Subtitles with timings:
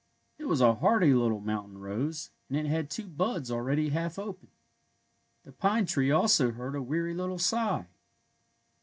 [0.39, 4.47] It was a hardy little mountain rose, and it had two buds already half open.
[5.43, 7.85] The pine tree also heard a weary Little sigh.